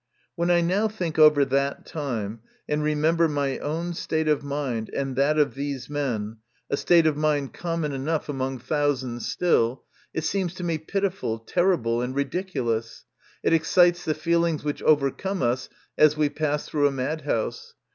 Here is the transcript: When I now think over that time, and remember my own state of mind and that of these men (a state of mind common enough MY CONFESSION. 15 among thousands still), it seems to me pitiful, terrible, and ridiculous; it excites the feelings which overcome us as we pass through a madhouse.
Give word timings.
When 0.33 0.49
I 0.49 0.61
now 0.61 0.87
think 0.87 1.19
over 1.19 1.45
that 1.45 1.85
time, 1.85 2.39
and 2.67 2.81
remember 2.81 3.27
my 3.27 3.59
own 3.59 3.93
state 3.93 4.27
of 4.27 4.41
mind 4.43 4.89
and 4.95 5.15
that 5.15 5.37
of 5.37 5.53
these 5.53 5.91
men 5.91 6.37
(a 6.71 6.75
state 6.77 7.05
of 7.05 7.15
mind 7.15 7.53
common 7.53 7.91
enough 7.91 8.23
MY 8.27 8.33
CONFESSION. 8.33 8.39
15 8.39 8.47
among 8.47 8.59
thousands 8.59 9.27
still), 9.27 9.83
it 10.11 10.23
seems 10.23 10.55
to 10.55 10.63
me 10.63 10.79
pitiful, 10.79 11.37
terrible, 11.37 12.01
and 12.01 12.15
ridiculous; 12.15 13.05
it 13.43 13.53
excites 13.53 14.03
the 14.03 14.15
feelings 14.15 14.63
which 14.63 14.81
overcome 14.81 15.43
us 15.43 15.69
as 15.99 16.17
we 16.17 16.29
pass 16.29 16.67
through 16.67 16.87
a 16.87 16.91
madhouse. 16.91 17.75